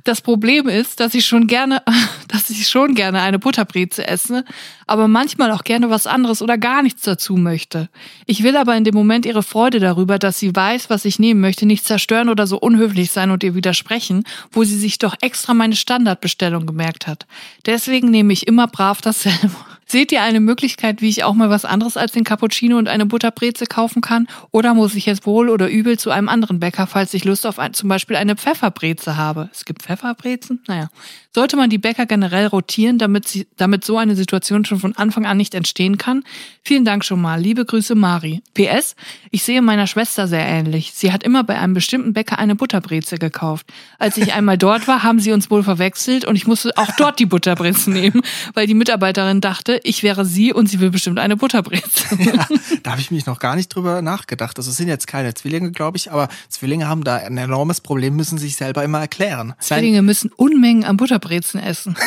[0.04, 1.82] Das Problem ist, dass ich schon gerne,
[2.28, 4.46] dass ich schon gerne eine Butterbreze esse,
[4.86, 7.90] aber manchmal auch gerne was anderes oder gar nichts dazu möchte.
[8.28, 11.42] Ich will aber in dem Moment ihre Freude darüber, dass sie weiß, was ich nehmen
[11.42, 15.54] möchte, nicht zerstören oder so unhöflich sein und ihr widersprechen, wo sie sich doch extra
[15.54, 17.28] meine Standardbestellung gemerkt hat.
[17.66, 19.52] Deswegen nehme ich immer brav dasselbe.
[19.88, 23.06] Seht ihr eine Möglichkeit, wie ich auch mal was anderes als den Cappuccino und eine
[23.06, 24.28] Butterbreze kaufen kann?
[24.50, 27.60] Oder muss ich jetzt wohl oder übel zu einem anderen Bäcker, falls ich Lust auf
[27.60, 29.50] ein, zum Beispiel eine Pfefferbreze habe?
[29.54, 30.64] Es gibt Pfefferbrezen?
[30.68, 30.90] Naja.
[31.36, 35.26] Sollte man die Bäcker generell rotieren, damit, sie, damit so eine Situation schon von Anfang
[35.26, 36.24] an nicht entstehen kann?
[36.64, 37.42] Vielen Dank schon mal.
[37.42, 38.42] Liebe Grüße, Mari.
[38.54, 38.96] PS,
[39.32, 40.94] ich sehe meiner Schwester sehr ähnlich.
[40.96, 43.68] Sie hat immer bei einem bestimmten Bäcker eine Butterbreze gekauft.
[44.00, 47.20] Als ich einmal dort war, haben sie uns wohl verwechselt und ich musste auch dort
[47.20, 48.22] die Butterbreze nehmen,
[48.54, 52.18] weil die Mitarbeiterin dachte, ich wäre sie und sie will bestimmt eine Butterbreze.
[52.18, 52.48] Ja,
[52.84, 54.58] da habe ich mich noch gar nicht drüber nachgedacht.
[54.58, 58.16] Also es sind jetzt keine Zwillinge, glaube ich, aber Zwillinge haben da ein enormes Problem,
[58.16, 59.54] müssen sich selber immer erklären.
[59.60, 61.96] Zwillinge müssen Unmengen an Butterbrezen essen.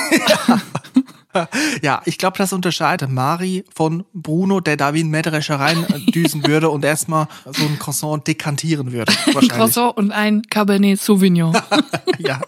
[1.82, 6.70] Ja, ich glaube, das unterscheidet Mari von Bruno, der da wie ein Mähdrescher reindüsen würde
[6.70, 9.12] und erstmal so ein Croissant dekantieren würde.
[9.26, 11.56] Ein Croissant und ein Cabernet Sauvignon.
[12.18, 12.40] ja.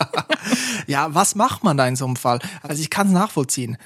[0.88, 2.40] ja, was macht man da in so einem Fall?
[2.62, 3.76] Also ich kann es nachvollziehen.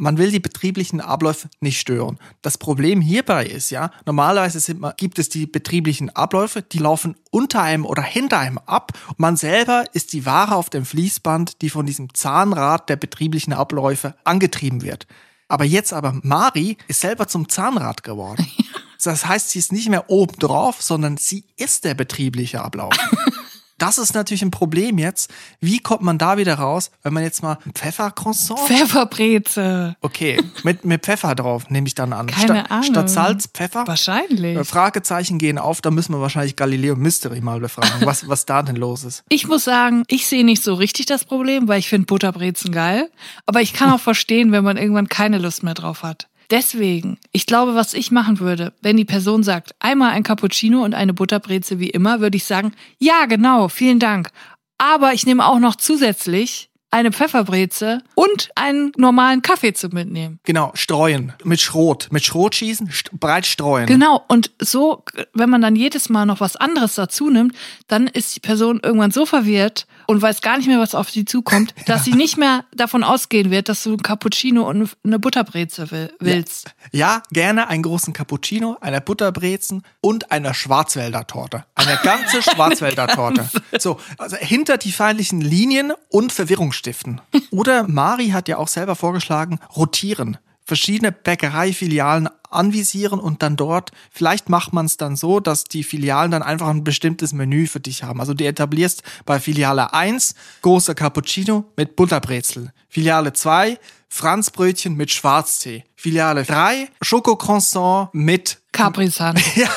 [0.00, 2.18] Man will die betrieblichen Abläufe nicht stören.
[2.40, 7.62] Das Problem hierbei ist ja, normalerweise sind, gibt es die betrieblichen Abläufe, die laufen unter
[7.62, 8.92] einem oder hinter einem ab.
[9.08, 13.52] Und man selber ist die Ware auf dem Fließband, die von diesem Zahnrad der betrieblichen
[13.52, 15.08] Abläufe angetrieben wird.
[15.48, 18.46] Aber jetzt aber Mari ist selber zum Zahnrad geworden.
[19.00, 22.92] Das heißt, sie ist nicht mehr oben drauf, sondern sie ist der betriebliche Ablauf.
[23.78, 25.30] Das ist natürlich ein Problem jetzt.
[25.60, 28.60] Wie kommt man da wieder raus, wenn man jetzt mal Pfeffercroissant?
[28.60, 29.96] Pfefferbreze.
[30.00, 32.26] Okay, mit, mit Pfeffer drauf, nehme ich dann an.
[32.26, 32.84] Keine statt, Ahnung.
[32.84, 33.86] Statt Salz, Pfeffer?
[33.86, 34.56] Wahrscheinlich.
[34.56, 38.62] Äh, Fragezeichen gehen auf, da müssen wir wahrscheinlich Galileo Mystery mal befragen, was, was da
[38.62, 39.24] denn los ist.
[39.28, 43.08] Ich muss sagen, ich sehe nicht so richtig das Problem, weil ich finde Butterbrezen geil.
[43.46, 46.28] Aber ich kann auch verstehen, wenn man irgendwann keine Lust mehr drauf hat.
[46.50, 50.94] Deswegen, ich glaube, was ich machen würde, wenn die Person sagt, einmal ein Cappuccino und
[50.94, 54.30] eine Butterbreze wie immer, würde ich sagen, ja, genau, vielen Dank.
[54.78, 60.40] Aber ich nehme auch noch zusätzlich eine Pfefferbreze und einen normalen Kaffee zu mitnehmen.
[60.44, 61.34] Genau, streuen.
[61.44, 62.08] Mit Schrot.
[62.10, 63.86] Mit Schrot schießen, st breit streuen.
[63.86, 67.54] Genau, und so, wenn man dann jedes Mal noch was anderes dazu nimmt,
[67.88, 71.24] dann ist die Person irgendwann so verwirrt und weiß gar nicht mehr, was auf sie
[71.26, 75.90] zukommt, dass sie nicht mehr davon ausgehen wird, dass du ein Cappuccino und eine Butterbreze
[75.90, 76.74] will, willst.
[76.90, 81.64] Ja, ja, gerne einen großen Cappuccino, eine Butterbrezen und eine Schwarzwälder Torte.
[81.74, 83.48] Eine ganze Schwarzwälder Torte.
[83.78, 87.20] So, also hinter die feindlichen Linien und Verwirrung stiften.
[87.50, 90.38] Oder Mari hat ja auch selber vorgeschlagen, rotieren.
[90.68, 96.30] Verschiedene Bäckereifilialen anvisieren und dann dort, vielleicht macht man es dann so, dass die Filialen
[96.30, 98.20] dann einfach ein bestimmtes Menü für dich haben.
[98.20, 102.74] Also du etablierst bei Filiale 1 großer Cappuccino mit Butterbrezel.
[102.90, 105.84] Filiale 2 Franzbrötchen mit Schwarztee.
[105.94, 109.34] Filiale 3 Schokocroissant mit Capri-Sun.
[109.56, 109.68] Ja,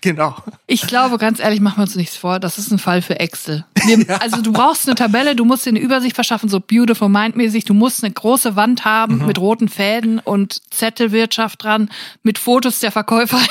[0.00, 0.36] genau.
[0.66, 2.38] Ich glaube, ganz ehrlich, machen wir uns nichts vor.
[2.38, 3.64] Das ist ein Fall für Excel.
[3.84, 7.64] Wir, Also du brauchst eine Tabelle, du musst dir eine Übersicht verschaffen, so beautiful mindmäßig.
[7.64, 9.26] Du musst eine große Wand haben Mhm.
[9.26, 11.90] mit roten Fäden und Zettelwirtschaft dran,
[12.22, 13.38] mit Fotos der Verkäufer.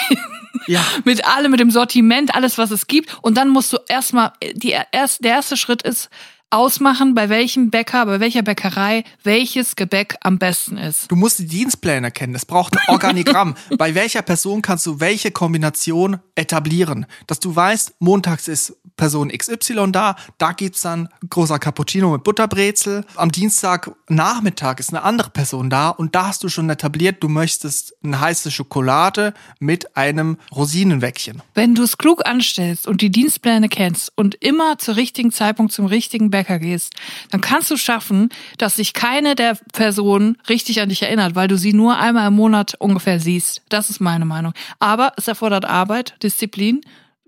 [0.68, 0.84] Ja.
[1.06, 3.16] mit allem, mit dem Sortiment, alles, was es gibt.
[3.22, 6.10] Und dann musst du erstmal, die, erst, der erste Schritt ist,
[6.50, 11.12] ausmachen, bei welchem Bäcker, bei welcher Bäckerei welches Gebäck am besten ist.
[11.12, 12.36] Du musst die Dienstpläne kennen.
[12.36, 13.56] Es braucht ein Organigramm.
[13.78, 17.06] Bei welcher Person kannst du welche Kombination etablieren?
[17.28, 23.06] Dass du weißt, montags ist Person XY da, da gibt's dann großer Cappuccino mit Butterbrezel.
[23.16, 27.30] Am Dienstag Nachmittag ist eine andere Person da und da hast du schon etabliert, du
[27.30, 31.42] möchtest eine heiße Schokolade mit einem Rosinenwäckchen.
[31.54, 35.86] Wenn du es klug anstellst und die Dienstpläne kennst und immer zur richtigen Zeitpunkt zum
[35.86, 36.94] richtigen Bäcker gehst,
[37.32, 41.58] dann kannst du schaffen, dass sich keine der Personen richtig an dich erinnert, weil du
[41.58, 43.62] sie nur einmal im Monat ungefähr siehst.
[43.70, 44.52] Das ist meine Meinung.
[44.80, 46.82] Aber es erfordert Arbeit, Disziplin,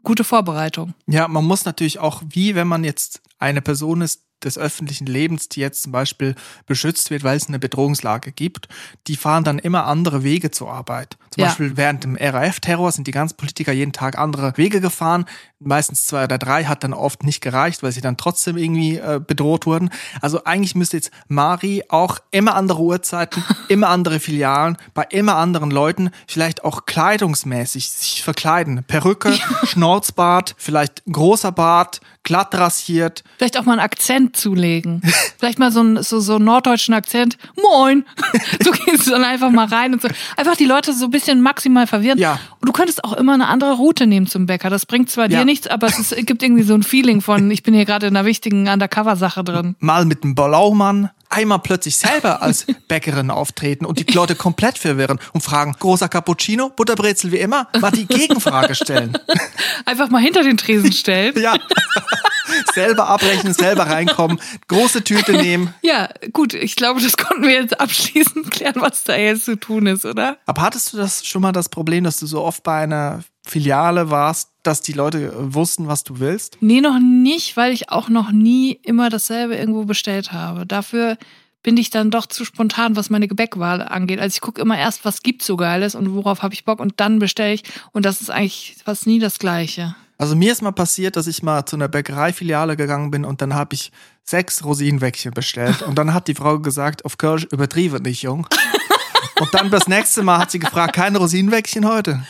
[0.03, 0.93] gute Vorbereitung.
[1.07, 5.49] Ja, man muss natürlich auch, wie wenn man jetzt eine Person ist, des öffentlichen Lebens,
[5.49, 8.67] die jetzt zum Beispiel beschützt wird, weil es eine Bedrohungslage gibt,
[9.07, 11.17] die fahren dann immer andere Wege zur Arbeit.
[11.31, 11.47] Zum Ja.
[11.47, 15.25] Beispiel während dem RAF-Terror sind die ganzen Politiker jeden Tag andere Wege gefahren.
[15.59, 19.21] Meistens zwei oder drei hat dann oft nicht gereicht, weil sie dann trotzdem irgendwie äh,
[19.25, 19.89] bedroht wurden.
[20.19, 25.71] Also eigentlich müsste jetzt Mari auch immer andere Uhrzeiten, immer andere Filialen, bei immer anderen
[25.71, 28.83] Leuten, vielleicht auch kleidungsmäßig sich verkleiden.
[28.83, 35.01] Perücke, Schnauzbart, vielleicht großer Bart, glatt rasiert, Vielleicht auch mal einen Akzent zulegen.
[35.39, 37.37] Vielleicht mal so einen, so, so einen norddeutschen Akzent.
[37.61, 38.05] Moin!
[38.63, 40.07] So gehst du dann einfach mal rein und so.
[40.37, 42.19] Einfach die Leute so ein bisschen maximal verwirren.
[42.19, 42.39] Ja.
[42.59, 44.69] Und du könntest auch immer eine andere Route nehmen zum Bäcker.
[44.69, 45.39] Das bringt zwar Ja.
[45.39, 48.07] dir nichts, aber es ist, gibt irgendwie so ein Feeling von, ich bin hier gerade
[48.07, 49.75] in einer wichtigen Undercover-Sache drin.
[49.79, 55.19] mal mit einem Blaumann einmal plötzlich selber als Bäckerin auftreten und die Leute komplett verwirren
[55.33, 59.17] und fragen, großer Cappuccino, Butterbrezel wie immer, mal die Gegenfrage stellen.
[59.85, 61.39] Einfach mal hinter den Tresen stellen.
[61.39, 61.55] Ja.
[62.73, 65.73] selber abrechnen, selber reinkommen, große Tüte nehmen.
[65.81, 69.87] Ja, gut, ich glaube, das konnten wir jetzt abschließend klären, was da jetzt zu tun
[69.87, 70.37] ist, oder?
[70.45, 74.09] Aber hattest du das schon mal das Problem, dass du so oft bei einer Filiale
[74.09, 76.57] warst, dass die Leute äh, wussten, was du willst?
[76.61, 80.65] Nee, noch nicht, weil ich auch noch nie immer dasselbe irgendwo bestellt habe.
[80.65, 81.17] Dafür
[81.61, 84.19] bin ich dann doch zu spontan, was meine Gebäckwahl angeht.
[84.19, 86.93] Also ich gucke immer erst, was gibt's so Geiles und worauf habe ich Bock und
[87.01, 87.63] dann bestelle ich.
[87.91, 89.95] Und das ist eigentlich fast nie das Gleiche.
[90.17, 93.53] Also mir ist mal passiert, dass ich mal zu einer Bäckereifiliale gegangen bin und dann
[93.53, 93.91] habe ich
[94.23, 95.81] sechs Rosinenwäckchen bestellt.
[95.87, 98.47] Und dann hat die Frau gesagt, auf Kölsch übertrieben nicht, Jung.
[99.41, 102.23] Und dann das nächste Mal hat sie gefragt, keine Rosinenwäckchen heute?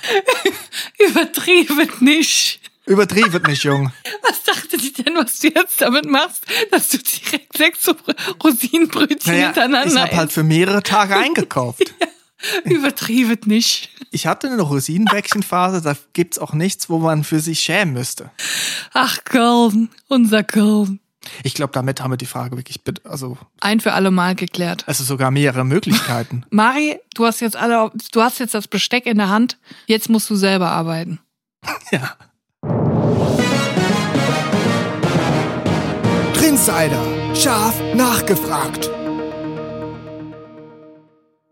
[0.97, 2.61] Übertrieben nicht.
[2.85, 3.91] Übertrieben nicht, Jung.
[4.21, 7.85] Was dachte die denn, was du jetzt damit machst, dass du direkt sechs
[8.41, 11.81] Rosinenbrötchen Naja, ich hintereinander habe halt für mehrere Tage eingekauft.
[11.81, 12.65] isst?
[12.65, 13.89] Übertrieben nicht.
[14.11, 18.31] Ich hatte eine Rosinenwäckchenphase, da gibt's auch nichts, wo man für sich schämen müsste.
[18.93, 21.00] Ach, Köln, unser Köln.
[21.43, 24.83] Ich glaube, damit haben wir die Frage wirklich, also, Ein für alle Mal geklärt.
[24.87, 26.45] also sogar mehrere Möglichkeiten.
[26.49, 29.57] Mari, du hast jetzt alle, du hast jetzt das Besteck in der Hand.
[29.85, 31.19] Jetzt musst du selber arbeiten.
[31.91, 32.15] Ja.
[36.33, 37.01] Trinsider.
[37.35, 38.89] Scharf nachgefragt.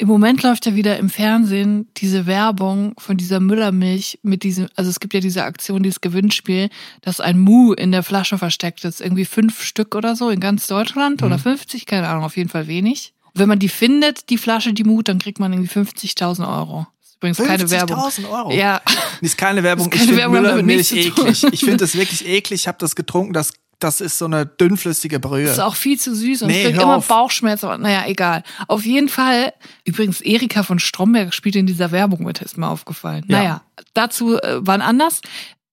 [0.02, 4.90] Im Moment läuft ja wieder im Fernsehen diese Werbung von dieser Müllermilch mit diesem, also
[4.90, 6.70] es gibt ja diese Aktion, dieses Gewinnspiel,
[7.02, 9.02] dass ein Mu in der Flasche versteckt ist.
[9.02, 12.68] Irgendwie fünf Stück oder so in ganz Deutschland oder 50, keine Ahnung, auf jeden Fall
[12.68, 13.14] wenig.
[13.26, 16.88] Und wenn man die findet, die Flasche, die Mut, dann kriegt man irgendwie 50.000 Euro.
[17.04, 17.98] Ist übrigens keine Werbung.
[17.98, 18.52] 50.000 Euro.
[18.54, 18.82] Ja,
[19.20, 19.88] ist keine Werbung.
[19.88, 21.44] Ist keine ich finde Müllermilch eklig.
[21.52, 22.62] Ich finde das wirklich eklig.
[22.62, 23.34] Ich habe das getrunken.
[23.34, 25.46] Das, das ist so eine dünnflüssige Brühe.
[25.46, 27.08] Das ist auch viel zu süß und Nee, ich krieg immer auf.
[27.08, 27.66] Bauchschmerzen.
[27.66, 28.44] Aber naja, egal.
[28.68, 29.54] Auf jeden Fall,
[29.86, 33.24] übrigens, Erika von Stromberg spielt in dieser Werbung mit, ist mir aufgefallen.
[33.28, 33.38] Ja.
[33.38, 33.62] Naja,
[33.94, 35.22] dazu äh, wann anders.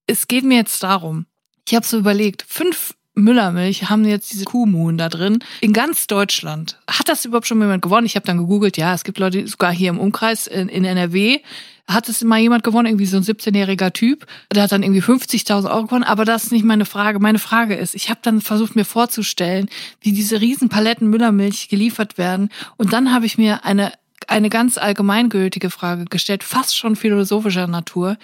[0.06, 1.26] Es geht mir jetzt darum,
[1.68, 6.78] ich habe so überlegt, fünf Müllermilch haben jetzt diese Kuhmuhn da drin in ganz Deutschland.
[6.88, 8.06] Hat das überhaupt schon jemand gewonnen?
[8.06, 11.40] Ich habe dann gegoogelt, ja, es gibt Leute, sogar hier im Umkreis in, in NRW,
[11.88, 15.70] hat es mal jemand gewonnen, irgendwie so ein 17-jähriger Typ, der hat dann irgendwie 50.000
[15.70, 17.20] Euro gewonnen, aber das ist nicht meine Frage.
[17.20, 19.68] Meine Frage ist, ich habe dann versucht mir vorzustellen,
[20.00, 23.92] wie diese riesen Paletten Müllermilch geliefert werden und dann habe ich mir eine
[24.28, 28.16] eine ganz allgemeingültige Frage gestellt, fast schon philosophischer Natur.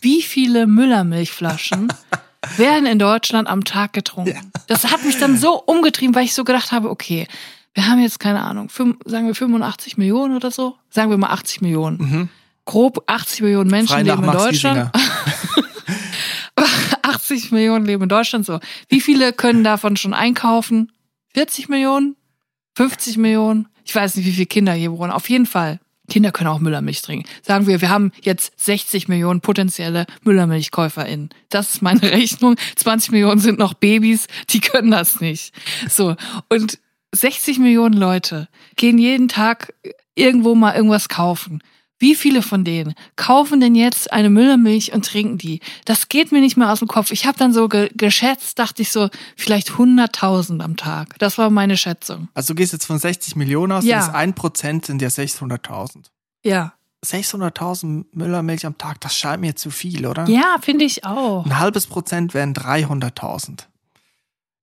[0.00, 1.92] Wie viele Müllermilchflaschen
[2.56, 4.52] werden in Deutschland am Tag getrunken?
[4.68, 7.26] Das hat mich dann so umgetrieben, weil ich so gedacht habe, okay,
[7.74, 11.30] wir haben jetzt keine Ahnung, fünf, sagen wir 85 Millionen oder so, sagen wir mal
[11.30, 12.28] 80 Millionen.
[12.68, 14.92] Grob 80 Millionen Menschen Frei leben in Max Deutschland.
[14.92, 15.68] Giesinger.
[17.02, 18.60] 80 Millionen leben in Deutschland so.
[18.90, 20.92] Wie viele können davon schon einkaufen?
[21.32, 22.14] 40 Millionen?
[22.76, 23.68] 50 Millionen?
[23.84, 25.10] Ich weiß nicht, wie viele Kinder hier wohnen.
[25.12, 25.80] Auf jeden Fall.
[26.10, 27.26] Kinder können auch Müllermilch trinken.
[27.40, 31.30] Sagen wir, wir haben jetzt 60 Millionen potenzielle MüllermilchkäuferInnen.
[31.48, 32.56] Das ist meine Rechnung.
[32.76, 35.54] 20 Millionen sind noch Babys, die können das nicht.
[35.88, 36.16] So.
[36.50, 36.78] Und
[37.12, 39.72] 60 Millionen Leute gehen jeden Tag
[40.14, 41.62] irgendwo mal irgendwas kaufen.
[42.00, 45.60] Wie viele von denen kaufen denn jetzt eine Müllermilch und trinken die?
[45.84, 47.10] Das geht mir nicht mehr aus dem Kopf.
[47.10, 51.18] Ich habe dann so ge geschätzt, dachte ich so, vielleicht 100.000 am Tag.
[51.18, 52.28] Das war meine Schätzung.
[52.34, 53.96] Also du gehst jetzt von 60 Millionen aus, Ja.
[53.96, 56.04] das ist ein Prozent sind ja 600.000.
[56.44, 56.74] Ja.
[57.04, 60.28] 600.000 Müllermilch am Tag, das scheint mir zu viel, oder?
[60.28, 61.44] Ja, finde ich auch.
[61.46, 63.66] Ein halbes Prozent wären 300.000.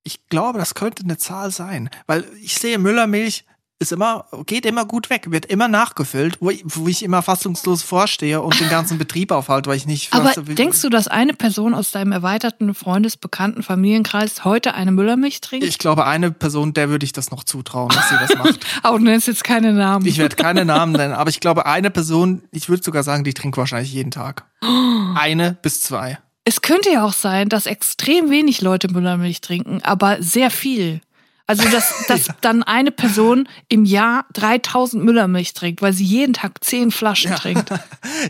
[0.04, 3.46] Ich glaube, das könnte eine Zahl sein, weil ich sehe Müllermilch
[3.80, 7.84] ist immer, geht immer gut weg, wird immer nachgefüllt, wo ich, wo ich immer fassungslos
[7.84, 11.34] vorstehe und den ganzen Betrieb aufhalte, weil ich nicht Aber fasse, denkst du, dass eine
[11.34, 15.66] Person aus deinem erweiterten Freundes-, Bekannten-, Familienkreis heute eine Müllermilch trinkt?
[15.66, 18.66] Ich glaube, eine Person, der würde ich das noch zutrauen, dass sie das macht.
[18.84, 20.06] Auch du nennst jetzt keine Namen.
[20.06, 23.34] Ich werde keine Namen nennen, aber ich glaube, eine Person, ich würde sogar sagen, die
[23.34, 24.46] trinkt wahrscheinlich jeden Tag.
[25.16, 26.18] Eine bis zwei.
[26.44, 31.02] Es könnte ja auch sein, dass extrem wenig Leute Müllermilch trinken, aber sehr viel.
[31.48, 36.64] Also, dass, dass dann eine Person im Jahr 3000 Müllermilch trinkt, weil sie jeden Tag
[36.64, 37.38] 10 Flaschen Ja.
[37.38, 37.72] trinkt.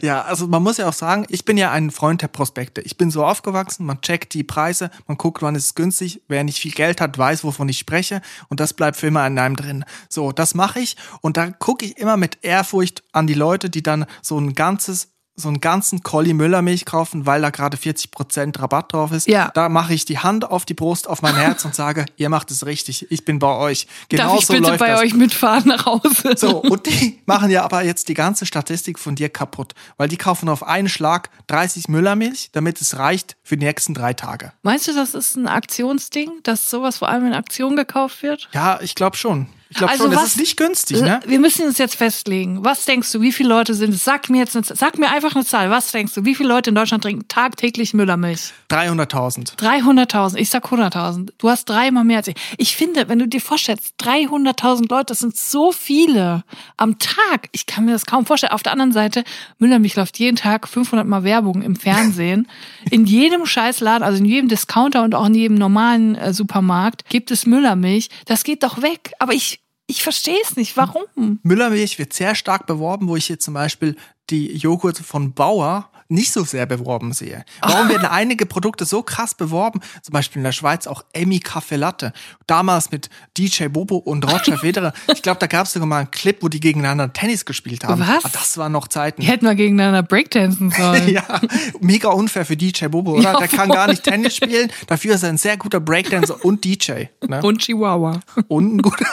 [0.01, 2.81] Ja, also man muss ja auch sagen, ich bin ja ein Freund der Prospekte.
[2.81, 6.21] Ich bin so aufgewachsen, man checkt die Preise, man guckt, wann ist es günstig.
[6.27, 9.37] Wer nicht viel Geld hat, weiß, wovon ich spreche und das bleibt für immer in
[9.37, 9.85] einem drin.
[10.09, 13.83] So, das mache ich und da gucke ich immer mit Ehrfurcht an die Leute, die
[13.83, 18.93] dann so ein ganzes so einen ganzen Colli Müllermilch kaufen, weil da gerade 40% Rabatt
[18.93, 19.27] drauf ist.
[19.27, 19.51] Ja.
[19.53, 22.51] Da mache ich die Hand auf die Brust, auf mein Herz und sage, ihr macht
[22.51, 23.87] es richtig, ich bin bei euch.
[24.09, 25.01] Genau Darf ich so bitte läuft bei das.
[25.01, 26.35] euch mitfahren nach Hause?
[26.37, 30.17] So, und die machen ja aber jetzt die ganze Statistik von dir kaputt, weil die
[30.17, 34.53] kaufen auf einen Schlag 30 Müllermilch, damit es reicht für die nächsten drei Tage.
[34.63, 38.47] Meinst du, das ist ein Aktionsding, dass sowas vor allem in Aktion gekauft wird?
[38.53, 39.47] Ja, ich glaube schon.
[39.69, 41.19] Ich glaube Also schon, das was- ist nicht günstig, ne?
[41.25, 42.63] Wir müssen uns jetzt festlegen.
[42.63, 44.03] Was denkst du, wie viele Leute sind es?
[44.03, 45.69] Sag mir jetzt eine, sag mir einfach eine Zahl.
[45.71, 48.53] Was denkst du, wie viele Leute in Deutschland trinken tagtäglich Müllermilch?
[48.69, 49.55] 300.000.
[49.57, 50.37] 300.000.
[50.37, 51.31] Ich sag 100.000.
[51.39, 52.35] Du hast dreimal mehr als ich.
[52.57, 56.43] Ich finde, wenn du dir vorstellst, 300.000 Leute, das sind so viele
[56.77, 57.49] am Tag.
[57.51, 58.53] Ich kann mir das kaum vorstellen.
[58.53, 59.23] Auf der anderen Seite,
[59.59, 62.47] Müllermilch läuft jeden Tag 500 Mal Werbung im Fernsehen.
[62.91, 67.31] In jedem Scheißladen, also in jedem Discounter und auch in jedem normalen äh, Supermarkt gibt
[67.31, 68.09] es Müllermilch.
[68.25, 69.11] Das geht doch weg.
[69.19, 69.54] Aber ich,
[69.87, 70.75] ich verstehe es nicht.
[70.77, 71.39] Warum?
[71.43, 73.95] Müllermilch wird sehr stark beworben, wo ich hier zum Beispiel
[74.29, 77.43] die Joghurt von Bauer nicht so sehr beworben sehe.
[77.61, 79.79] Warum werden einige Produkte so krass beworben?
[80.03, 82.13] Zum Beispiel in der Schweiz auch Emmy Kaffee Latte.
[82.45, 84.93] Damals mit DJ Bobo und Roger Federer.
[85.11, 87.99] Ich glaube, da gab es sogar mal einen Clip, wo die gegeneinander Tennis gespielt haben.
[88.01, 88.23] Was?
[88.23, 89.21] Ah, Das waren noch Zeiten.
[89.21, 91.07] Die hätten mal gegeneinander Breakdancen sollen.
[91.15, 91.41] Ja,
[91.81, 93.23] mega unfair für DJ Bobo, oder?
[93.33, 96.63] Ja, Der kann gar nicht Tennis spielen, dafür ist er ein sehr guter Breakdancer und
[96.65, 97.05] DJ.
[97.27, 97.41] Ne?
[97.41, 98.19] Und Chihuahua.
[98.47, 99.05] Und ein guter.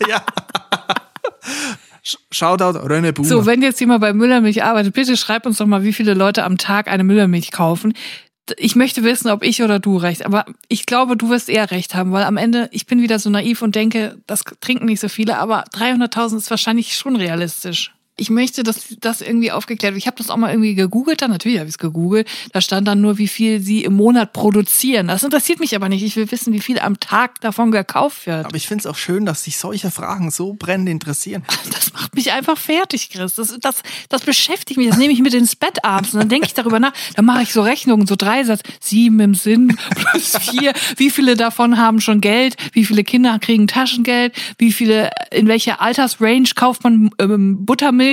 [0.08, 0.22] ja.
[2.04, 3.28] Sh- Shoutout René Buhner.
[3.28, 6.44] So, wenn jetzt jemand bei Müllermilch arbeitet, bitte schreib uns doch mal, wie viele Leute
[6.44, 7.94] am Tag eine Müllermilch kaufen.
[8.58, 11.96] Ich möchte wissen, ob ich oder du recht, aber ich glaube, du wirst eher recht
[11.96, 15.08] haben, weil am Ende, ich bin wieder so naiv und denke, das trinken nicht so
[15.08, 17.92] viele, aber 300.000 ist wahrscheinlich schon realistisch.
[18.18, 20.02] Ich möchte, dass das irgendwie aufgeklärt wird.
[20.02, 22.26] Ich habe das auch mal irgendwie gegoogelt, dann natürlich habe ich es gegoogelt.
[22.52, 25.08] Da stand dann nur, wie viel sie im Monat produzieren.
[25.08, 26.02] Das interessiert mich aber nicht.
[26.02, 28.46] Ich will wissen, wie viel am Tag davon gekauft wird.
[28.46, 31.44] Aber ich finde es auch schön, dass sich solche Fragen so brennend interessieren.
[31.76, 33.34] Das macht mich einfach fertig, Chris.
[33.34, 34.88] Das, das, das beschäftigt mich.
[34.88, 36.92] Das nehme ich mit ins Bett abends und dann denke ich darüber nach.
[37.14, 40.72] Dann mache ich so Rechnungen, so drei Satz, sieben im Sinn plus vier.
[40.96, 42.56] Wie viele davon haben schon Geld?
[42.72, 44.34] Wie viele Kinder kriegen Taschengeld?
[44.58, 48.05] Wie viele, in welcher Altersrange kauft man ähm, Buttermilch?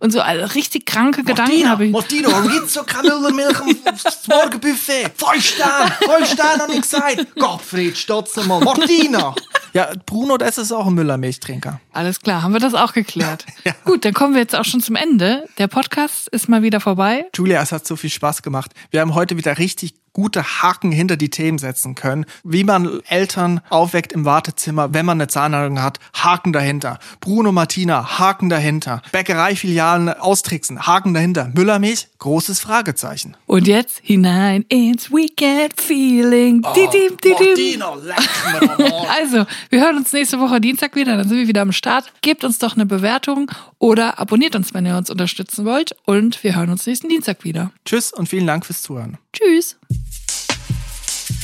[0.00, 1.92] Und so also richtig kranke Gedanken habe ich.
[1.92, 5.10] Martino, warum gibt's so keine Müllermilch aufs Morgenbuffet?
[5.16, 7.36] Fünf Sterne, fünf Sterne habe ich gesagt.
[7.36, 8.60] Gottfried, stotz mal.
[8.60, 9.34] Martina.
[9.72, 11.80] Ja, Bruno, das ist auch ein Müllermilchtrinker.
[11.92, 13.44] Alles klar, haben wir das auch geklärt.
[13.84, 15.46] Gut, dann kommen wir jetzt auch schon zum Ende.
[15.58, 17.26] Der Podcast ist mal wieder vorbei.
[17.34, 18.72] Julia, es hat so viel Spaß gemacht.
[18.90, 22.24] Wir haben heute wieder richtig gute Haken hinter die Themen setzen können.
[22.42, 26.98] Wie man Eltern aufweckt im Wartezimmer, wenn man eine Zahnreinigung hat, Haken dahinter.
[27.20, 29.02] Bruno Martina, Haken dahinter.
[29.12, 31.52] Bäckereifilialen austricksen, Haken dahinter.
[31.54, 33.36] Müllermilch, großes Fragezeichen.
[33.44, 36.62] Und jetzt hinein ins Weekend Feeling.
[36.74, 37.82] Didim, didim.
[37.82, 38.16] Arsch.
[39.20, 42.10] Also, wir hören uns nächste Woche Dienstag wieder, dann sind wir wieder am Start.
[42.22, 45.94] Gebt uns doch eine Bewertung oder abonniert uns, wenn ihr uns unterstützen wollt.
[46.06, 47.70] Und wir hören uns nächsten Dienstag wieder.
[47.84, 49.18] Tschüss und vielen Dank fürs Zuhören.
[49.34, 49.76] Tschüss.